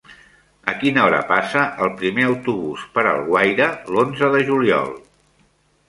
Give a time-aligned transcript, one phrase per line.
[0.71, 4.95] A quina hora passa el primer autobús per Alguaire l'onze de juliol?